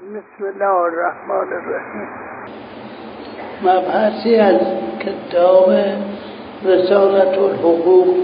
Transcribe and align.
بسم 0.00 0.44
الله 0.44 0.64
الرحمن 0.64 1.52
الرحیم. 1.52 2.08
مبحثی 3.62 4.36
از 4.36 4.60
کتاب 5.00 5.72
رسالت 6.64 7.38
الحقوق. 7.38 8.16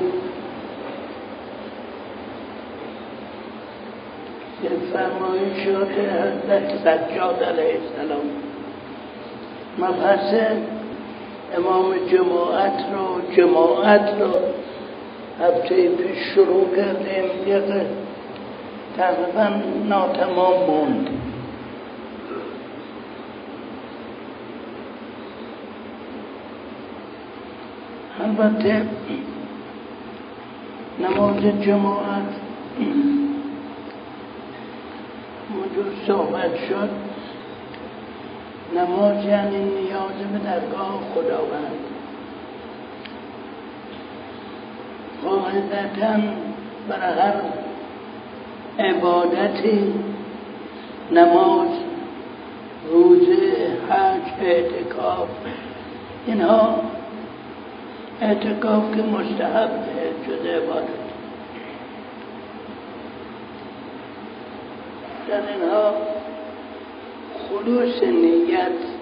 که 4.62 4.68
فرمایشات 4.92 5.88
حضرت 5.88 6.76
سجاد 6.78 7.42
علیه 7.42 7.78
السلام. 7.80 8.26
مبحث 9.78 10.34
امام 11.58 11.94
جماعت 12.12 12.84
رو 12.92 13.34
جماعت 13.36 14.20
رو 14.20 14.30
هفته 15.44 15.88
پیش 15.88 16.18
شروع 16.34 16.76
کردیم 16.76 17.48
یه 17.48 17.62
تقریبا 18.96 19.48
ناتمام 19.88 20.66
موند. 20.66 21.15
البته 28.24 28.86
نماز 31.00 31.42
جماعت 31.60 32.32
موجود 35.50 35.94
صحبت 36.06 36.56
شد. 36.68 36.88
نماز 38.76 39.24
یعنی 39.24 39.58
نیاز 39.58 40.18
به 40.32 40.38
درگاه 40.38 41.00
خداوند. 41.14 41.78
قاعدتا 45.24 46.22
برای 46.88 47.18
هر 47.18 47.34
عبادتی 48.78 49.94
نماز 51.12 51.68
روزه 52.92 53.68
حج 53.90 54.44
اعتکاف 54.44 55.28
اینها 56.26 56.80
اعتکاف 58.20 58.96
که 58.96 59.02
مستحب 59.02 59.70
شده 60.26 60.56
عبادت 60.56 61.06
در 65.28 65.40
اینها 65.52 65.94
خلوص 67.48 68.02
نیت 68.02 68.96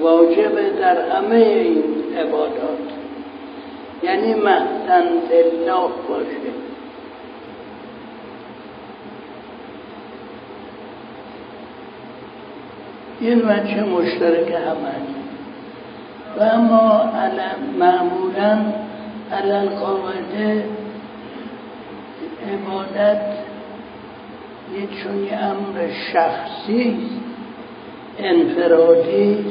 واجب 0.00 0.78
در 0.78 1.10
همه 1.10 1.36
این 1.36 1.84
عبادات. 2.18 2.78
یعنی 4.02 4.34
مهدن 4.34 5.06
الله 5.30 5.90
باشه. 6.08 6.56
این 13.20 13.38
وجه 13.38 13.84
مشترک 13.84 14.50
همه 14.50 15.25
و 16.36 16.42
اما 16.42 17.10
معمولا 17.78 18.58
علل 19.32 19.68
قاعده 19.68 20.64
عبادت 22.52 23.20
یک 24.74 25.02
چون 25.02 25.28
امر 25.32 25.88
شخصی 26.12 26.98
انفرادی 28.18 29.44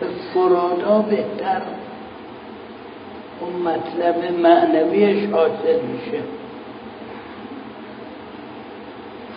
به 0.00 0.06
فرادا 0.34 0.98
بهتر 0.98 1.62
اون 3.40 3.62
مطلب 3.62 4.40
معنویش 4.42 5.30
حاصل 5.30 5.80
میشه. 5.80 6.22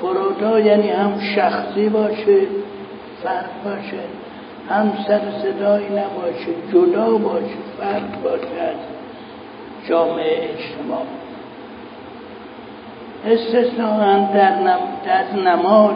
فرادا 0.01 0.59
یعنی 0.59 0.89
هم 0.89 1.19
شخصی 1.35 1.89
باشه 1.89 2.41
فرد 3.23 3.49
باشه. 3.65 4.14
هم 4.69 4.93
سر 5.07 5.21
صدایی 5.43 5.85
نباشه 5.85 6.51
جدا 6.73 7.17
باشه 7.17 7.57
فرق 7.79 8.21
باشه 8.23 8.61
از 8.61 8.75
جامعه 9.89 10.49
اجتماع. 10.53 11.05
استثناء 13.25 14.33
در, 14.33 14.59
نم 14.59 14.79
در 15.05 15.51
نماز 15.51 15.95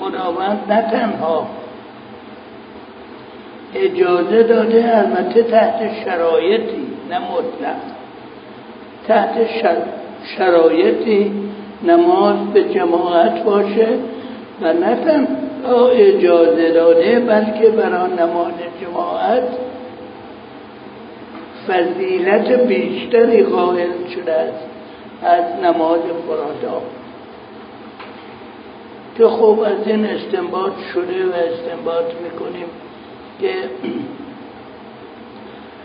خداوند 0.00 0.72
نه 0.72 0.82
تنها 0.90 1.46
اجازه 3.74 4.42
داده 4.42 4.98
البته 4.98 5.42
تحت 5.42 6.04
شرایطی 6.04 6.86
نه 7.10 7.18
مطلق. 7.18 7.76
تحت 9.08 9.34
شرایطی 10.36 11.32
نماز 11.82 12.36
به 12.54 12.64
جماعت 12.64 13.44
باشه 13.44 13.88
و 14.62 14.72
نه 14.72 14.96
تنها 14.96 15.88
اجازه 15.88 16.70
داده 16.72 17.20
بلکه 17.20 17.68
برای 17.68 18.12
نماز 18.12 18.52
جماعت 18.80 19.48
فضیلت 21.68 22.50
بیشتری 22.50 23.42
قائل 23.42 24.08
شده 24.14 24.32
است 24.32 24.66
از 25.22 25.44
نماز 25.64 26.00
فرادا 26.00 26.82
که 29.18 29.26
خوب 29.26 29.60
از 29.60 29.86
این 29.86 30.04
استنباط 30.04 30.72
شده 30.94 31.26
و 31.26 31.32
استنباط 31.32 32.04
می‌کنیم 32.24 32.66
که 33.40 33.54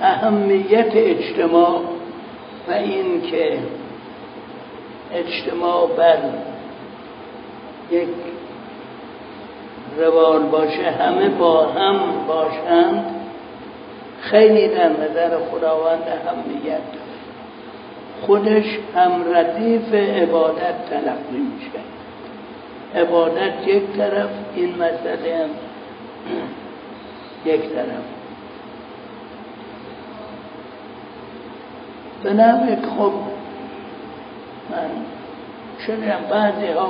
اهمیت 0.02 0.92
اجتماع 0.94 1.82
و 2.68 2.72
این 2.72 3.22
که 3.22 3.58
اجتماع 5.14 5.88
بر 5.98 6.18
یک 7.92 8.08
روال 10.00 10.40
باشه 10.44 10.92
همه 10.92 11.30
با 11.30 11.66
هم 11.66 12.00
باشند 12.28 13.06
خیلی 14.22 14.68
در 14.68 14.90
نظر 14.90 15.38
خداوند 15.52 16.04
اهمیت 16.08 16.82
خودش 18.22 18.66
هم 18.96 19.36
ردیف 19.36 19.94
عبادت 19.94 20.90
تلقی 20.90 21.38
میشه. 21.56 21.80
عبادت 22.96 23.68
یک 23.68 23.84
طرف 23.98 24.30
این 24.56 24.76
مسئله 24.76 25.38
هم 25.44 25.50
یک 27.46 27.62
طرف. 27.62 28.04
به 32.24 32.78
خب 32.98 33.12
من 34.72 34.90
شدم 35.88 36.20
بعضی 36.30 36.68
ها 36.68 36.90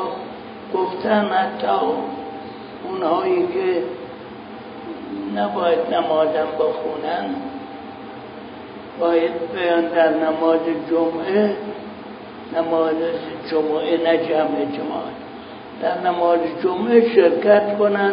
گفتن 0.73 1.25
حتی 1.25 1.67
اونهایی 2.89 3.47
که 3.47 3.83
نباید 5.35 5.79
نمازم 5.93 6.47
بخونن 6.59 7.35
باید 8.99 9.31
بیان 9.55 9.87
در 9.87 10.09
نماز 10.09 10.59
جمعه 10.89 11.55
نماز 12.57 12.95
جمعه 13.51 13.97
نه 14.03 14.17
جمع 14.17 14.65
در 15.81 16.01
نماز 16.11 16.39
جمعه 16.63 17.15
شرکت 17.15 17.77
کنن 17.77 18.11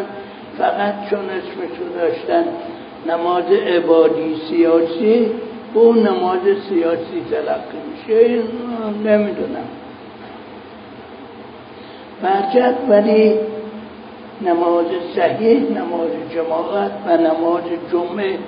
فقط 0.58 0.94
چون 1.10 1.30
اسمشو 1.30 1.98
داشتن 1.98 2.44
نماز 3.08 3.44
عبادی 3.52 4.36
سیاسی 4.50 5.30
به 5.74 5.80
اون 5.80 5.98
نماز 5.98 6.40
سیاسی 6.68 7.24
تلقی 7.30 7.78
میشه. 7.90 8.42
نمی‌دونم. 9.04 9.68
برجت 12.22 12.74
ولی 12.88 13.38
نماز 14.40 14.86
صحیح 15.16 15.60
نماز 15.70 16.10
جماعت 16.34 16.90
و 17.06 17.16
نماز 17.16 17.62
جمعه 17.92 18.38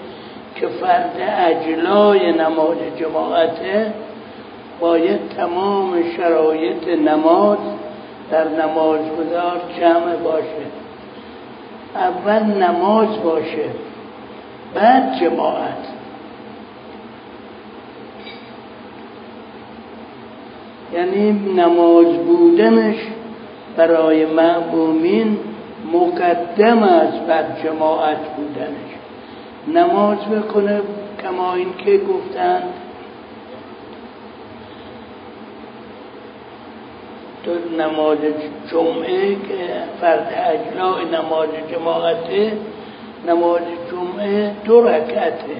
که 0.54 0.66
فرد 0.66 1.16
اجلای 1.46 2.32
نماز 2.32 2.76
جماعته 2.98 3.92
باید 4.80 5.20
تمام 5.36 6.02
شرایط 6.16 6.88
نماز 6.88 7.58
در 8.30 8.48
نماز 8.48 9.00
گذار 9.00 9.60
جمع 9.80 10.16
باشه. 10.16 10.66
اول 11.94 12.42
نماز 12.42 13.22
باشه 13.24 13.64
بعد 14.74 15.20
جماعت. 15.20 15.88
یعنی 20.94 21.32
نماز 21.56 22.06
بودنش 22.06 22.96
برای 23.76 24.26
معبومین 24.26 25.38
مقدم 26.38 26.82
است 26.82 27.26
بر 27.26 27.44
جماعت 27.64 28.18
بودنش. 28.36 28.90
نماز 29.74 30.18
بکنه 30.18 30.80
کما 31.22 31.54
این 31.54 31.74
که 31.84 31.98
گفتند 31.98 32.62
تو 37.44 37.50
نماز 37.78 38.18
جمعه 38.70 39.34
که 39.34 39.68
فرد 40.00 40.32
اجلاء 40.46 41.00
نماز 41.04 41.48
جماعته 41.72 42.52
نماز 43.26 43.62
جمعه 43.90 44.52
دو 44.64 44.80
رکعته. 44.80 45.56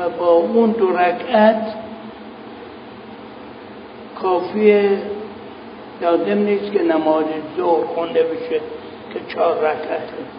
و 0.00 0.08
با 0.08 0.28
اون 0.28 0.70
دو 0.70 0.90
رکعت 0.90 1.74
کافیه 4.22 4.98
لازم 6.02 6.38
نیست 6.38 6.72
که 6.72 6.82
نماز 6.82 7.24
ظهر 7.56 7.84
خونده 7.84 8.22
بشه. 8.22 8.60
که 9.14 9.34
چهار 9.34 9.56
رکعته 9.56 10.38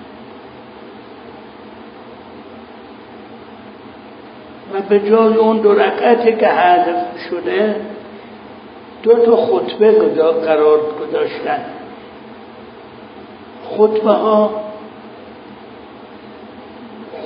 و 4.74 4.81
به 4.81 5.00
جای 5.00 5.36
اون 5.36 5.57
دو 5.57 5.74
رکعتی 5.74 6.36
که 6.36 6.48
حذف 6.48 7.30
شده 7.30 7.75
دو 9.04 9.25
تا 9.25 9.36
خطبه 9.36 9.92
قرار 10.31 10.80
گذاشتن. 11.01 11.66
خطبه 13.69 14.12
ها 14.12 14.51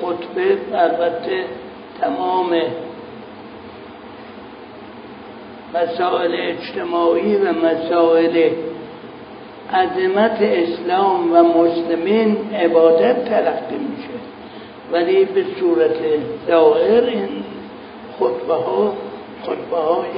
خطبه 0.01 0.57
البته 0.73 1.45
تمام 2.01 2.61
مسائل 5.73 6.35
اجتماعی 6.39 7.35
و 7.35 7.51
مسائل 7.51 8.49
عظمت 9.73 10.37
اسلام 10.41 11.33
و 11.33 11.43
مسلمین 11.43 12.37
عبادت 12.55 13.25
تلقی 13.25 13.75
میشه. 13.75 14.09
ولی 14.91 15.25
به 15.25 15.45
صورت 15.59 15.95
ظاهر 16.47 17.03
این 17.03 17.29
خطبه 18.19 18.53
ها 18.53 18.93
خطبه 19.43 19.77
های 19.77 20.09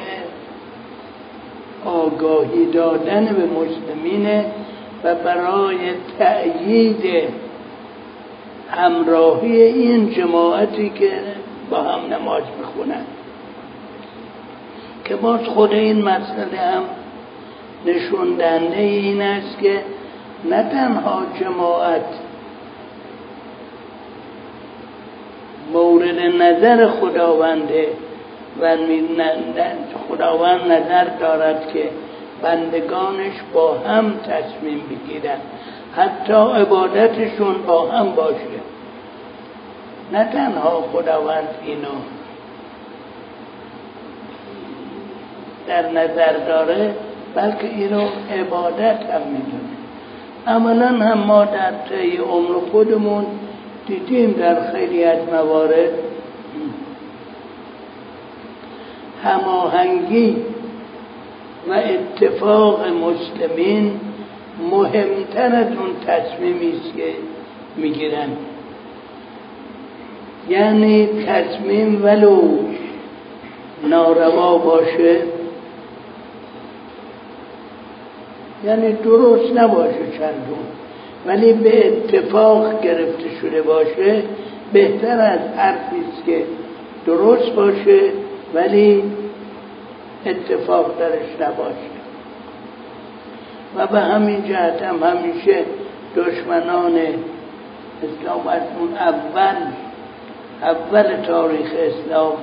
آگاهی 1.85 2.65
دادن 2.65 3.25
به 3.25 3.45
مسلمین 3.45 4.45
و 5.03 5.15
برای 5.15 5.77
تأیید 6.19 7.29
همراهی 8.71 9.61
این 9.61 10.09
جماعتی 10.09 10.89
که 10.89 11.11
با 11.69 11.77
هم 11.77 12.13
نماز 12.13 12.43
می‌خونن. 12.59 13.05
که 15.05 15.15
باز 15.15 15.39
خود 15.39 15.71
این 15.71 16.01
مسئله 16.01 16.57
هم 16.57 16.83
نشون 17.85 18.35
دهنده 18.35 18.77
این 18.77 19.21
است 19.21 19.59
که 19.59 19.81
نه 20.49 20.63
تنها 20.63 21.23
جماعت 21.39 22.05
مورد 25.73 26.19
نظر 26.19 26.87
خداونده 26.87 27.87
و 28.61 28.77
خداوند 30.09 30.61
نظر 30.71 31.03
دارد 31.03 31.73
که 31.73 31.89
بندگانش 32.41 33.33
با 33.53 33.73
هم 33.73 34.13
تصمیم 34.17 34.81
بگیرن 34.89 35.37
حتی 35.95 36.33
عبادتشون 36.33 37.55
با 37.67 37.91
هم 37.91 38.11
باشه. 38.11 38.59
نه 40.13 40.31
تنها 40.31 40.83
خداوند 40.93 41.47
اینو 41.65 41.95
در 45.67 45.91
نظر 45.91 46.37
داره 46.47 46.93
بلکه 47.35 47.67
اینو 47.75 48.07
عبادت 48.31 48.99
هم 49.13 49.21
می‌دونه 49.21 49.75
عملا 50.47 50.87
هم 50.87 51.17
ما 51.17 51.45
در 51.45 51.71
طی 51.89 52.17
عمر 52.17 52.59
خودمون 52.71 53.25
دیدیم 53.87 54.31
در 54.31 54.71
خیلی 54.71 55.03
از 55.03 55.19
موارد 55.33 55.89
هماهنگی 59.23 60.37
و 61.69 61.73
اتفاق 61.73 62.87
مسلمین 62.87 63.99
مهمتر 64.71 65.55
از 65.55 65.67
اون 65.67 65.89
تصمیمی 66.07 66.71
است 66.71 66.97
که 66.97 67.13
می‌گیرن. 67.77 68.29
یعنی 70.49 71.07
تصمیم 71.07 72.05
ولو 72.05 72.57
ناروا 73.89 74.57
باشه 74.57 75.34
یعنی 78.65 78.91
درست 78.91 79.57
نباشه 79.57 80.11
چندون. 80.17 80.65
ولی 81.25 81.53
به 81.53 81.87
اتفاق 81.87 82.81
گرفته 82.81 83.29
شده 83.41 83.61
باشه 83.61 84.23
بهتر 84.73 85.19
از 85.19 85.39
حرفی 85.57 85.95
است 85.95 86.25
که 86.25 86.43
درست 87.05 87.51
باشه 87.51 87.99
ولی 88.53 89.03
اتفاق 90.25 90.99
درش 90.99 91.49
نباشه. 91.49 91.95
و 93.77 93.87
به 93.87 93.99
همین 93.99 94.43
جهت 94.47 94.81
هم 94.81 95.03
همیشه 95.03 95.63
دشمنان 96.15 96.93
اسلام 98.03 98.47
از 98.47 98.61
اون 98.79 98.93
اول 98.97 99.55
اول 100.61 101.15
تاریخ 101.27 101.71
اسلام. 101.77 102.33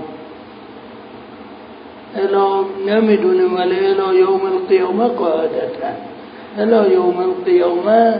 الا 2.16 2.64
نمی‌دونیم 2.86 3.56
ولی 3.56 3.86
الا 3.86 4.14
یوم 4.14 4.40
القیامه 4.46 5.08
قاعدتا. 5.08 6.11
الا 6.58 6.88
یوم 6.88 7.16
القیامه 7.18 8.14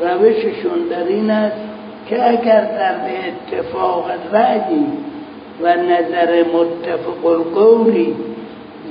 روششون 0.00 0.88
در 0.90 1.04
این 1.04 1.30
است 1.30 1.56
که 2.08 2.30
اگر 2.30 2.60
در 2.60 2.94
اتفاق 3.28 4.10
رأی 4.32 4.86
و 5.62 5.76
نظر 5.76 6.44
متفق 6.44 7.26
القولی 7.26 8.14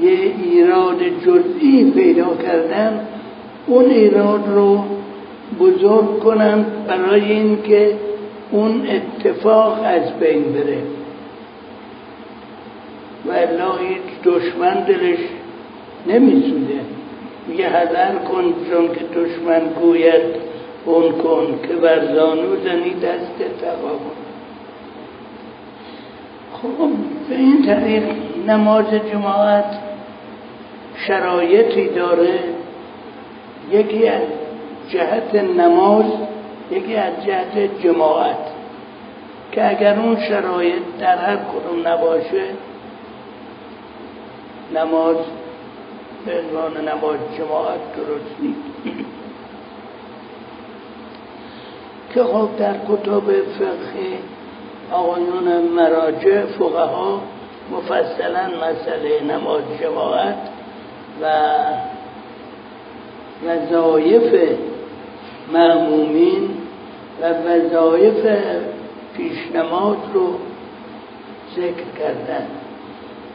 یه 0.02 0.12
ایراد 0.44 1.00
جزئی 1.26 1.92
پیدا 1.96 2.36
کردن 2.36 3.08
اون 3.68 3.86
ایراد 3.86 4.44
رو 4.48 4.84
بزرگ 5.60 6.20
کنن 6.20 6.66
برای 6.88 7.32
اینکه 7.32 7.94
اون 8.52 8.88
اتفاق 8.88 9.80
از 9.84 10.20
بین 10.20 10.44
بره. 10.44 10.78
و 13.26 13.32
الا 13.32 13.72
هیچ 13.78 14.02
دشمن 14.24 14.84
دلش 14.84 15.20
نمیسوده 16.08 16.91
میگه 17.48 17.70
حذر 17.70 18.16
کن 18.16 18.44
چون 18.44 18.88
که 18.88 19.06
دشمن 19.16 19.74
گوید 19.82 20.52
اون 20.86 21.12
کن 21.12 21.60
که 21.68 21.74
بر 21.74 22.14
زانو 22.16 22.56
زنی 22.64 22.94
دست 22.94 23.62
تقابل 23.62 24.22
خب 26.62 26.90
به 27.30 27.36
این 27.36 27.66
طریق 27.66 28.04
نماز 28.48 28.86
جماعت 29.12 29.80
شرایطی 31.08 31.90
داره. 31.90 32.40
یکی 33.72 34.08
از 34.08 34.22
جهت 34.90 35.36
نماز 35.36 36.06
یکی 36.72 36.96
از 36.96 37.26
جهت 37.26 37.82
جماعت. 37.84 38.38
که 39.52 39.70
اگر 39.70 40.00
اون 40.00 40.20
شرایط 40.20 40.84
در 41.00 41.18
هر 41.18 41.36
کدوم 41.38 41.88
نباشه 41.88 42.44
نماز 44.76 45.16
به 46.26 46.40
عنوان 46.40 46.88
نماز 46.88 47.18
جماعت 47.38 47.96
درست 47.96 48.36
نیست. 48.42 49.02
که 52.14 52.24
خب 52.24 52.50
در 52.58 52.74
کتاب 52.74 53.24
فقهی 53.32 54.18
آقایون 54.92 55.62
مراجع 55.62 56.46
فقها 56.46 57.22
مفصلا 57.72 58.48
مسئله 58.48 59.24
نماز 59.24 59.64
جماعت 59.82 60.38
و 61.22 61.26
وظایف 63.48 64.58
معمومین 65.54 66.50
و 67.22 67.26
وظایف 67.26 68.26
پیشنماز 69.18 69.98
رو 70.14 70.34
ذکر 71.56 72.00
کردن. 72.00 72.48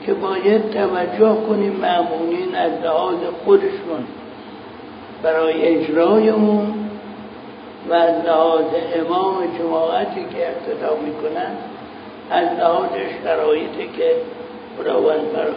که 0.07 0.15
باید 0.15 0.71
توجه 0.71 1.37
کنیم 1.49 1.73
معمولین 1.73 2.55
از 2.55 2.73
لحاظ 2.85 3.19
خودشون 3.45 4.05
برای 5.23 5.63
اجرای 5.63 6.29
اون 6.29 6.75
و 7.91 7.95
از 7.95 8.25
لحاظ 8.27 8.65
امام 8.95 9.35
جماعتی 9.59 10.21
که 10.21 10.49
اقتدا 10.49 10.97
می‌کنن 10.97 11.51
از 12.31 12.59
لحاظ 12.59 12.89
شرایطی 13.25 13.89
که 13.97 14.13
خداوند 14.79 15.33
برای 15.33 15.53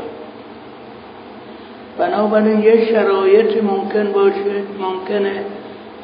بنابراین 1.97 2.63
یه 2.63 2.85
شرایط 2.85 3.63
ممکن 3.63 4.11
باشه 4.11 4.63
ممکنه 4.79 5.43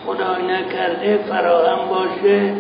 خدای 0.06 0.44
نکرده 0.44 1.18
فراهم 1.30 1.90
باشه 1.90 2.54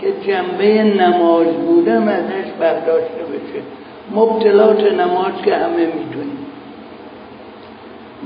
که 0.00 0.12
جنبه 0.26 0.82
نماز 0.82 1.46
بودن 1.46 2.08
ازش 2.08 2.50
برداشته 2.60 3.24
بشه. 3.32 3.83
مبتلات 4.10 4.82
نماز 4.92 5.32
که 5.44 5.56
همه 5.56 5.86
می‌دونیم. 5.86 6.46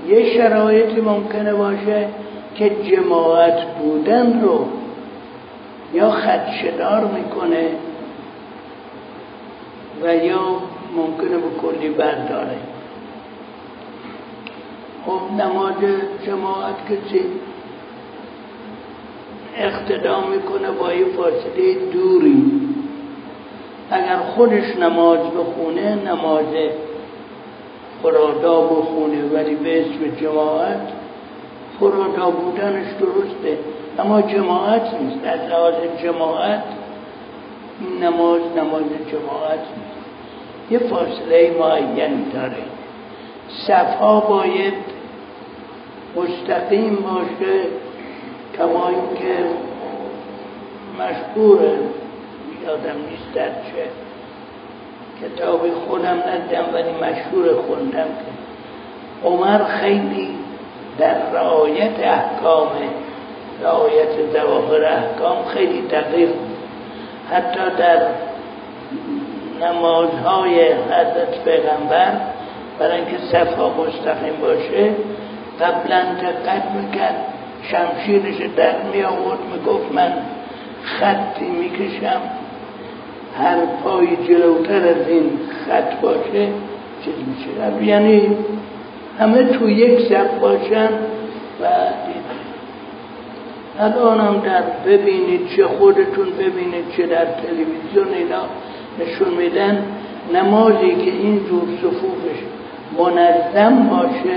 یه 0.09 0.35
شرایطی 0.35 1.01
ممکنه 1.01 1.55
باشه 1.55 2.09
که 2.55 2.71
جماعت 2.71 3.65
بودن 3.75 4.41
رو 4.41 4.67
یا 5.95 6.11
خدشدار 6.11 7.05
می‌کنه 7.05 7.69
و 10.03 10.17
یا 10.17 10.41
ممکنه 10.97 11.39
به 11.39 11.51
کلی 11.63 11.89
برداره. 11.89 12.59
خب 15.07 15.21
نماز 15.43 15.75
جماعت 16.27 16.75
کسی 16.85 17.21
اقتدا 19.57 20.21
می‌کنه 20.21 20.71
با 20.71 20.93
یه 20.93 21.05
فاصله 21.05 21.75
دوری. 21.93 22.58
اگر 23.91 24.17
خودش 24.17 24.77
نماز 24.77 25.19
بخونه 25.19 25.95
نماز 25.95 26.55
خرادا 28.03 28.61
بخونه 28.61 29.25
ولی 29.35 29.55
به 29.55 29.81
اسم 29.81 30.17
جماعت 30.21 30.89
پرادا 31.81 32.31
بودنش 32.31 32.87
درسته. 33.01 33.59
اما 33.99 34.23
جماعت 34.23 34.95
نیست. 34.95 35.25
از 35.25 35.41
لحاظ 35.51 35.75
جماعت 36.03 36.65
نماز 38.01 38.41
نماز 38.57 38.83
جماعت 39.11 39.59
نیست. 39.59 39.99
یه 40.71 40.79
فاصله 40.79 41.57
معینی 41.61 42.25
داره 42.33 42.63
صفها 43.67 44.21
باید 44.21 44.75
مستقیم 46.17 46.97
باشه 46.97 47.65
کما 48.59 48.89
اینکه 48.89 49.45
مشهوره. 50.99 51.79
یادم 52.69 52.99
نیست 53.11 53.33
در 53.35 53.49
چه 53.49 53.89
کتاب 55.23 55.61
خودم 55.71 56.23
ندیدم 56.29 56.65
ولی 56.75 56.93
مشهور 56.93 57.63
خوندم 57.67 58.05
که 58.05 59.29
عمر 59.29 59.65
خیلی 59.65 60.29
در 60.99 61.31
رعایت 61.33 62.01
احکام 62.01 62.69
رعایت 63.63 64.09
زواهر 64.33 64.85
احکام 64.85 65.45
خیلی 65.45 65.83
دقیق 65.83 66.29
حتی 67.31 67.61
در 67.79 68.07
نمازهای 69.61 70.73
حضرت 70.73 71.45
پیغمبر 71.45 72.13
برای 72.79 72.97
اینکه 72.97 73.19
صفا 73.33 73.69
مستقیم 73.69 74.37
باشه 74.41 74.91
قبلا 75.61 76.03
دقت 76.03 76.63
می‌کرد 76.75 77.25
شمشیرش 77.63 78.51
در 78.57 78.83
می 78.93 79.03
آورد 79.03 79.39
می‌گفت 79.53 79.93
من 79.93 80.13
خطی 80.83 81.45
می‌کشم. 81.45 82.21
هر 83.39 83.57
پای 83.85 84.07
جلوتر 84.29 84.89
از 84.89 85.09
این 85.09 85.31
خط 85.67 86.01
باشه 86.01 86.49
چیز 87.05 87.15
میشه؟ 87.29 87.85
یعنی 87.85 88.37
همه 89.19 89.45
تو 89.45 89.71
یک 89.71 90.01
صف 90.09 90.39
باشن 90.41 90.89
و 91.63 91.67
الان 93.81 94.21
هم 94.21 94.41
در 94.41 94.63
ببینید 94.87 95.49
چه 95.57 95.67
خودتون 95.67 96.27
ببینید 96.39 96.85
چه 96.97 97.07
در 97.07 97.25
تلویزیون 97.25 98.15
اینا 98.15 98.43
نشون 99.01 99.35
میدن. 99.35 99.85
نمازی 100.35 100.95
که 100.95 101.11
این 101.11 101.41
جور 101.49 101.63
صفوفش 101.83 102.39
منظم 102.99 103.89
باشه 103.89 104.37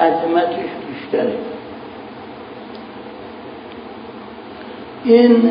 عظمتش 0.00 0.70
بیشتره. 0.88 1.32
این 5.04 5.50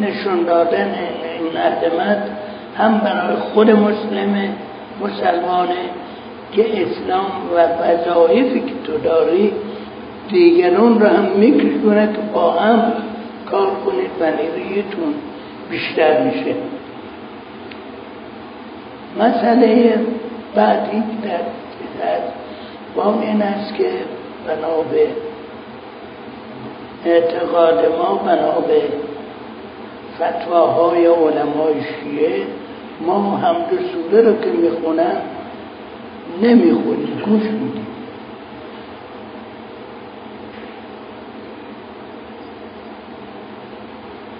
نشون 0.00 0.42
دادن 0.42 0.94
این 1.38 1.56
عظمت 1.56 2.22
هم 2.78 2.98
برای 2.98 3.36
خود 3.36 3.70
مسلم 3.70 4.54
مسلمانه 5.00 5.74
که 6.52 6.82
اسلام 6.82 7.30
و 7.56 7.58
وظایفی 7.58 8.60
که 8.60 8.72
تو 8.84 8.98
داری 8.98 9.52
دیگران 10.28 11.00
رو 11.00 11.06
هم 11.06 11.24
میکشونه 11.24 12.06
که 12.06 12.18
با 12.34 12.52
هم 12.52 12.92
کار 13.50 13.70
کنید 13.86 14.10
و 14.20 14.24
نیرویتون 14.24 15.14
بیشتر 15.70 16.22
میشه. 16.22 16.54
مسئله 19.18 20.00
بعدی 20.54 21.02
در 21.22 22.18
با 22.96 23.20
این 23.22 23.42
است 23.42 23.74
که 23.74 23.90
بنا 24.46 25.00
اعتقاد 27.04 27.84
ما 27.98 28.14
بنا 28.14 28.60
به 28.60 28.82
فتواهای 30.16 31.06
علمای 31.06 31.74
شیعه 31.82 32.42
ما 33.06 33.36
هم 33.36 33.54
دو 33.70 33.76
سوره 33.76 34.22
رو 34.22 34.40
که 34.40 34.50
می‌خونن 34.50 35.16
نمی‌خونیم 36.42 37.22
گوش 37.26 37.42
میدیم. 37.42 37.86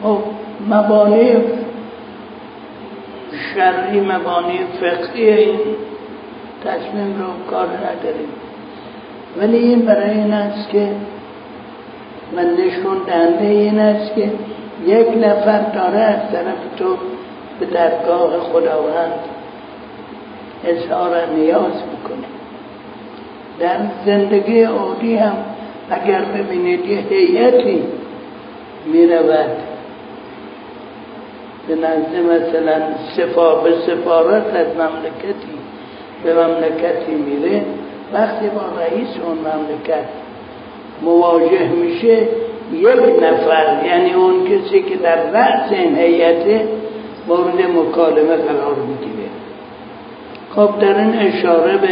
خب 0.02 0.18
مبانی 0.70 1.32
شرعی 3.54 4.00
مبانی 4.00 4.58
فقهی 4.80 5.30
این 5.30 5.58
تصمیم 6.64 7.14
رو 7.18 7.50
کار 7.50 7.66
نداریم. 7.66 8.28
ولی 9.38 9.56
این 9.56 9.80
برای 9.80 10.10
این 10.10 10.32
است 10.32 10.70
که 10.70 10.88
من 12.36 12.44
نشون 12.44 12.98
دنده 13.06 13.46
این 13.46 13.78
است 13.78 14.14
که 14.14 14.30
یک 14.86 15.08
نفر 15.08 15.60
داره 15.60 15.98
از 15.98 16.32
طرف 16.32 16.58
تو 16.76 16.96
به 17.60 17.66
درگاه 17.66 18.38
خداوند 18.40 19.12
اظهار 20.64 21.26
نیاز 21.36 21.72
می‌کنه. 21.72 22.26
در 23.58 23.78
زندگی 24.06 24.62
عادی 24.62 25.16
هم 25.16 25.36
اگر 25.90 26.20
ببینید 26.22 26.86
یه 26.86 26.98
هیئتی 26.98 27.84
می‌رود. 28.86 29.50
به 31.68 31.74
نزد 31.74 32.16
مثلا 32.16 32.82
سفا 33.16 33.54
به 33.54 33.72
سفارت 33.86 34.54
از 34.54 34.66
مملکتی 34.66 35.56
به 36.24 36.34
مملکتی 36.34 37.14
میره. 37.14 37.62
وقتی 38.12 38.48
با 38.48 38.80
رئیس 38.80 39.08
اون 39.24 39.38
مملکت 39.38 40.04
مواجه 41.02 41.68
میشه 41.68 42.28
یک 42.72 43.22
نفر 43.22 43.86
یعنی 43.86 44.12
اون 44.12 44.44
کسی 44.44 44.82
که 44.82 44.96
در 44.96 45.30
رأس 45.30 45.72
این 45.72 45.98
هیئت 45.98 46.60
مورد 47.28 47.70
مکالمه 47.76 48.36
قرار 48.36 48.74
می‌گیره. 48.74 49.28
خب 50.56 50.78
در 50.80 50.98
این 50.98 51.14
اشاره 51.18 51.76
به 51.76 51.88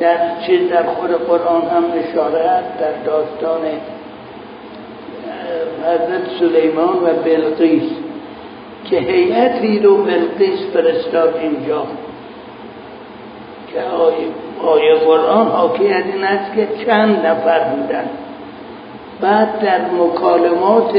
در 0.00 0.16
چیز 0.46 0.70
در 0.70 0.82
خود 0.82 1.10
قرآن 1.10 1.62
هم 1.62 1.84
اشاره 1.94 2.48
هست 2.48 2.80
در 2.80 2.92
داستان 3.06 3.60
حضرت 5.82 6.38
سلیمان 6.38 6.96
و 7.04 7.22
بلقیس 7.24 7.90
که 8.84 8.96
هیئتی 8.96 9.78
رو 9.78 9.96
بلقیس 9.96 10.60
فرستاد 10.72 11.36
اینجا. 11.40 11.86
که 13.72 13.80
آیه, 13.80 14.26
آیه 14.62 14.94
قرآن 14.94 15.46
حاکی 15.46 15.88
از 15.88 16.04
این 16.14 16.24
است 16.24 16.54
که 16.54 16.68
چند 16.86 17.26
نفر 17.26 17.60
بودن. 17.60 18.04
بعد 19.20 19.60
در 19.60 19.80
مکالمات 19.90 20.92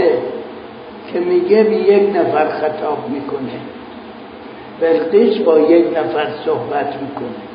که 1.13 1.19
میگه 1.19 1.63
به 1.63 1.75
یک 1.75 2.15
نفر 2.15 2.47
خطاب 2.47 2.97
می‌کنه. 3.09 3.59
بلقیس 4.81 5.37
با 5.37 5.59
یک 5.59 5.85
نفر 5.97 6.27
صحبت 6.45 6.95
می‌کنه. 7.01 7.47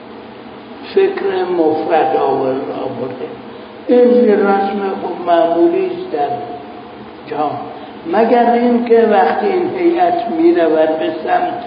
فکر 0.95 1.45
مفرد 1.59 2.17
آورده. 2.17 3.27
این 3.87 4.29
رسم 4.29 4.81
خوب 5.03 5.27
معمولی 5.27 5.87
است 5.87 6.13
در 6.13 6.29
جهان. 7.27 7.59
مگر 8.13 8.53
اینکه 8.53 9.09
وقتی 9.11 9.47
این 9.47 9.71
هیئت 9.79 10.31
می‌رود 10.31 10.99
به 10.99 11.13
سمت 11.25 11.65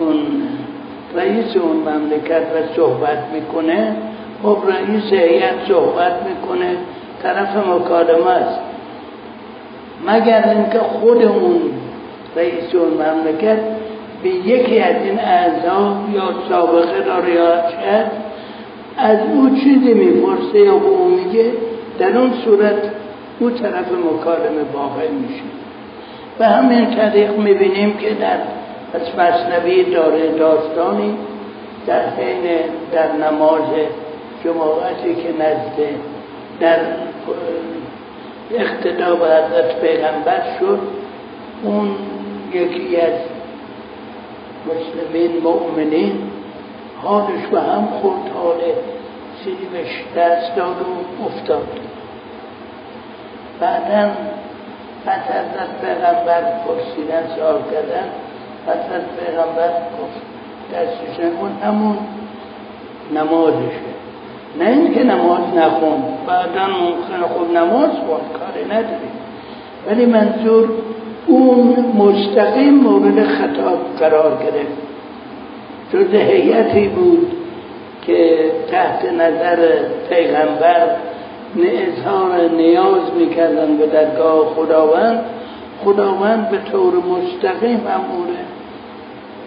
اون 0.00 0.16
رئیس 1.14 1.56
اون 1.56 1.76
مملکت 1.76 2.42
و 2.42 2.74
صحبت 2.76 3.18
می‌کنه 3.32 3.96
خب 4.42 4.58
رئیس 4.68 5.12
هیئت 5.12 5.68
صحبت 5.68 6.12
می‌کنه. 6.28 6.76
طرف 7.24 7.56
مکالمه 7.56 8.30
است 8.30 8.60
مگر 10.06 10.48
اینکه 10.48 10.78
خود 10.78 11.22
اون 11.24 11.60
رئیس 12.36 12.74
اون 12.74 12.88
مملکت 12.88 13.58
به 14.22 14.28
یکی 14.28 14.80
از 14.80 14.96
این 15.04 15.18
اعضا 15.18 15.96
یا 16.14 16.22
سابقه 16.48 17.04
را 17.04 17.18
رعایت 17.18 18.06
از 18.98 19.18
او 19.34 19.50
چیزی 19.50 19.94
می‌پرسه 19.94 20.58
یا 20.58 20.78
به 20.78 20.86
او 20.86 21.08
میگه؟ 21.08 21.52
در 21.98 22.18
اون 22.18 22.32
صورت 22.44 22.90
او 23.40 23.50
طرف 23.50 23.92
مکالمه 23.92 24.62
واقع 24.74 25.08
میشه. 25.08 25.42
و 26.40 26.48
همین 26.48 26.96
طریق 26.96 27.38
می‌بینیم 27.38 27.96
که 27.96 28.10
در 28.14 28.38
از 28.94 29.02
مصنوی 29.18 29.84
داره 29.84 30.38
داستانی 30.38 31.14
در 31.86 32.08
حین 32.08 32.44
در 32.92 33.12
نماز 33.12 33.68
جماعتی 34.44 35.14
که 35.14 35.28
نزد 35.38 35.78
در 36.60 36.78
اقتدا 38.50 39.14
به 39.14 39.26
حضرت 39.26 39.80
پیغمبر 39.80 40.42
شد. 40.60 40.78
اون 41.62 41.90
یکی 42.52 42.96
از 42.96 43.12
مسلمین 44.66 45.42
مؤمنین 45.42 46.30
حالش 47.02 47.46
به 47.50 47.60
هم 47.60 47.86
خورد. 47.86 48.30
حال 48.34 48.60
سیمش 49.44 50.04
دست 50.16 50.56
داد 50.56 50.76
و 50.80 51.24
افتاد. 51.24 51.68
بعدا 53.60 54.10
پس 55.06 55.20
حضرت 55.20 55.80
پیغمبر 55.80 56.42
پرسیدن 56.42 57.36
سوال 57.36 57.62
کردن 57.72 58.08
حضرت 58.66 59.04
پیغمبر 59.18 59.68
گفت 59.68 60.20
دستش 60.72 61.20
نکن 61.20 61.58
همون 61.62 61.98
نمازشه 63.14 63.83
نه 64.58 64.68
اینکه 64.70 65.04
نماز 65.04 65.40
نخون 65.56 66.02
بعدا 66.26 66.66
ممکنه 66.66 67.28
خود 67.28 67.56
نماز 67.56 67.90
خون 67.90 68.20
کاری 68.38 68.64
نداری 68.64 69.10
ولی 69.86 70.06
منظور 70.06 70.68
اون 71.26 71.84
مستقیم 71.98 72.74
مورد 72.74 73.26
خطاب 73.26 73.78
قرار 73.98 74.30
گرفت. 74.30 74.84
جز 75.92 76.14
هیئتی 76.14 76.88
بود 76.88 77.32
که 78.06 78.50
تحت 78.70 79.04
نظر 79.04 79.68
پیغمبر 80.08 80.96
اظهار 81.56 82.50
نیاز 82.56 83.14
می‌کردن 83.18 83.76
به 83.76 83.86
درگاه 83.86 84.46
خداوند. 84.54 85.24
خداوند 85.84 86.48
به 86.48 86.58
طور 86.72 86.94
مستقیم 86.94 87.82
اموره 87.86 88.44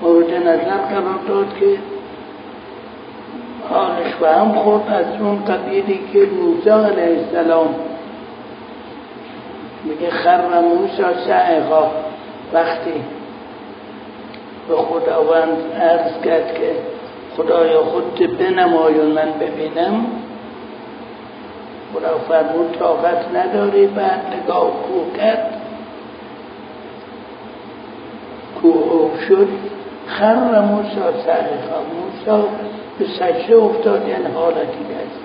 مورد 0.01 0.33
نظر 0.33 0.77
قرار 0.77 1.19
داد 1.27 1.47
که 1.59 1.65
حالش 3.69 4.13
به 4.19 4.29
هم 4.31 4.51
خورد 4.51 4.89
از 4.89 5.21
اون 5.21 5.45
قبیلی 5.45 5.99
که 6.13 6.19
موسی 6.19 6.69
علیه 6.69 7.17
السلام 7.17 7.75
میگه 9.83 10.09
خر 10.09 10.61
موسی 10.61 11.03
سعقا 11.27 11.87
وقتی 12.53 13.03
به 14.67 14.75
خداوند 14.75 15.57
عرض 15.81 16.21
کرد 16.25 16.53
که 16.53 16.71
خدایا 17.37 17.83
خود 17.83 18.37
بنمای 18.37 18.99
و 18.99 19.03
من 19.03 19.31
ببینم 19.39 20.05
خدا 21.93 22.17
فرمود 22.29 22.77
طاقت 22.79 23.35
نداری 23.35 23.87
بعد 23.87 24.21
نگاه 24.43 24.71
کو 24.71 25.17
کرد. 25.17 25.53
کوه 28.61 29.11
شد 29.27 29.47
خر 30.07 30.61
موسا 30.61 31.11
سرخا 31.25 31.79
موسا 31.93 32.47
به 32.99 33.05
سجده 33.05 33.55
افتاد 33.55 34.07
یعنی 34.07 34.35
حالتی 34.35 34.83
دست 34.83 35.19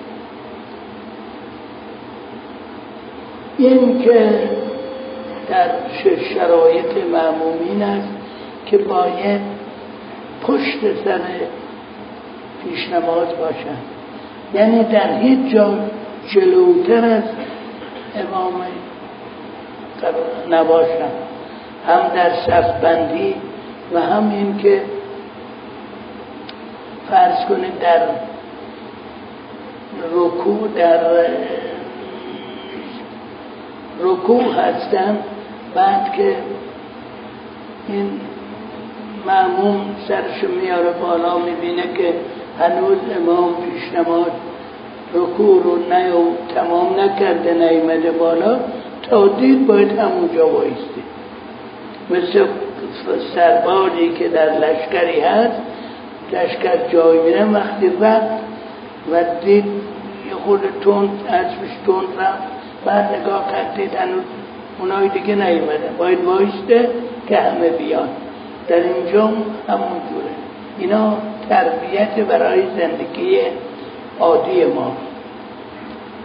این 3.57 4.01
که 4.01 4.49
در 5.49 5.69
شرایط 6.33 6.97
معمومین 7.11 7.83
است 7.83 8.07
که 8.65 8.77
باید 8.77 9.41
پشت 10.47 10.79
سر 11.05 11.21
پیشنماز 12.63 13.27
باشن. 13.39 13.77
یعنی 14.53 14.83
در 14.83 15.19
هیچ 15.19 15.53
جا 15.53 15.73
جلوتر 16.27 17.05
از 17.05 17.23
امام 18.15 18.53
نباشن. 20.49 21.11
هم 21.87 22.01
در 22.15 22.31
صفبندی 22.47 23.35
و 23.93 23.99
هم 23.99 24.29
این 24.29 24.57
که 24.57 24.81
فرض 27.09 27.45
کنید 27.49 27.79
در 27.79 28.01
رکوع 30.15 30.67
در 30.75 30.99
رکوع 33.99 34.43
هستن 34.53 35.17
بعد 35.75 36.13
که 36.13 36.35
این 37.87 38.09
معموم 39.27 39.95
سرش 40.07 40.43
میاره 40.43 40.91
بالا 40.91 41.37
می‌بینه 41.37 41.81
که 41.81 42.13
هنوز 42.59 42.97
امام 43.17 43.55
پیش 43.55 43.93
نماز 43.93 44.31
رکوع 45.13 45.63
رو 45.63 45.75
نیو 45.77 46.23
تمام 46.55 46.99
نکرده 46.99 47.53
نیمده 47.53 48.11
بالا 48.11 48.59
تا 49.09 49.27
دید 49.27 49.67
باید 49.67 49.99
همونجا 49.99 50.47
بایستی 50.47 51.03
مثل 52.09 52.45
سربازی 53.35 54.09
که 54.09 54.27
در 54.27 54.59
لشکری 54.59 55.19
هست 55.19 55.61
لشکر 56.33 56.87
جای 56.91 57.19
میره 57.19 57.45
وقتی 57.45 57.87
وقت 57.87 58.39
و 59.11 59.23
دید 59.45 59.65
یه 60.29 60.35
خود 60.45 60.59
تند 60.59 61.09
تند 61.27 62.19
رفت. 62.19 62.43
بعد 62.85 63.15
نگاه 63.15 63.51
کرد 63.51 63.75
دید 63.75 63.95
هنوز 63.95 64.23
اونای 64.79 65.09
دیگه 65.09 65.35
نیومده. 65.35 65.89
باید 65.97 66.23
وایسته 66.25 66.89
که 67.27 67.37
همه 67.37 67.69
بیان. 67.69 68.09
در 68.67 68.75
اینجا 68.75 69.25
همون 69.67 69.99
جوره. 70.09 70.33
اینا 70.79 71.17
تربیت 71.49 72.19
برای 72.27 72.61
زندگی 72.77 73.39
عادی 74.19 74.65
ما. 74.65 74.91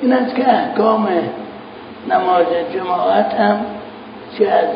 این 0.03 0.12
است 0.12 0.37
که 0.37 0.49
احکام 0.49 1.09
نماز 2.11 2.47
جماعت 2.75 3.35
هم 3.35 3.61
چه 4.38 4.49
از 4.49 4.69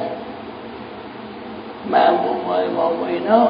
معموم 1.91 2.49
و 2.49 2.51
امام 2.51 3.01
و 3.03 3.05
اینا 3.05 3.49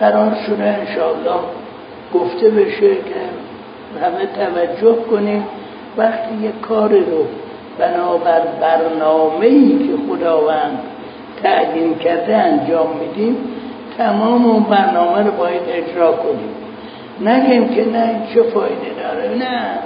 قرار 0.00 0.36
شده 0.46 0.64
انشاءالله 0.64 1.40
گفته 2.14 2.50
بشه 2.50 2.94
که 2.94 3.20
همه 4.02 4.26
توجه 4.26 4.96
کنیم. 5.10 5.44
وقتی 5.96 6.34
یک 6.42 6.60
کار 6.60 6.88
رو 6.88 7.24
بنابر 7.78 8.42
برنامه 8.60 9.46
ای 9.46 9.78
که 9.78 9.92
خداوند 10.08 10.78
تعیین 11.42 11.94
کرده 11.94 12.36
انجام 12.36 12.88
میدیم 13.00 13.36
تمام 13.98 14.46
اون 14.46 14.62
برنامه 14.62 15.22
رو 15.22 15.30
باید 15.30 15.62
اجرا 15.68 16.12
کنیم. 16.12 16.54
نگیم 17.20 17.68
که 17.68 17.84
نه 17.90 18.22
چه 18.34 18.42
فایده 18.42 18.90
داره؟ 19.02 19.38
نه 19.38 19.78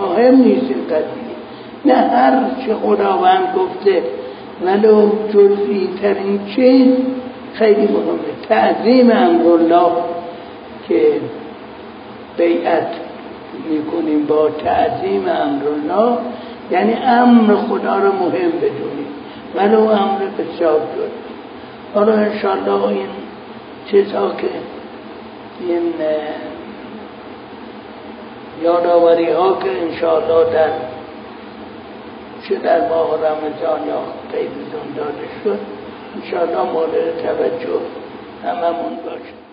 مهم 0.00 0.34
نیست 0.34 0.66
این 0.70 0.84
قضیه. 0.86 1.28
نه 1.84 1.94
هر 1.94 2.40
چه 2.66 2.74
خداوند 2.74 3.54
گفته 3.56 4.02
ولو 4.64 5.10
جزئی 5.32 5.88
ترین 6.02 6.40
چیز 6.56 6.94
خیلی 7.54 7.86
مهمه 7.86 8.17
تعظیم 8.48 9.10
امرالله 9.10 9.92
که 10.88 11.20
بیعت 12.36 12.88
می‌کنیم 13.70 14.26
با 14.26 14.50
تعظیم 14.50 15.28
امرالله 15.28 16.18
یعنی 16.70 16.94
امر 16.94 17.54
خدا 17.54 17.98
رو 17.98 18.12
مهم 18.12 18.50
بدونیم 18.50 19.06
ولو 19.56 19.80
امر 19.80 20.18
بسیار 20.38 20.80
جد 20.80 21.28
حالا 21.94 22.12
انشاءالله 22.12 22.84
این 22.88 23.08
چیزها 23.90 24.30
که 24.30 24.48
این 25.60 25.92
یادآوری 28.62 29.30
ها 29.30 29.58
که 29.62 29.82
انشاءالله 29.82 30.52
در 30.52 30.70
چه 32.48 32.54
در 32.54 32.88
ماه 32.88 33.14
رمضان 33.14 33.88
یا 33.88 34.02
تلویزیون 34.32 34.94
داده 34.96 35.28
شد 35.44 35.58
انشاءالله 36.16 36.72
مورد 36.72 37.22
توجه 37.22 37.80
هممون 38.44 38.96
باشه. 38.96 39.47